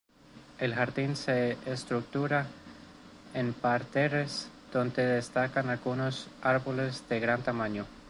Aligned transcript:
El 0.57 0.73
jardín 0.73 1.15
se 1.15 1.57
estructura 1.67 2.47
en 3.35 3.53
parterres, 3.53 4.47
donde 4.73 5.05
destacan 5.05 5.69
algunos 5.69 6.27
árboles 6.41 7.03
de 7.07 7.19
gran 7.19 7.43
tamaño. 7.43 7.85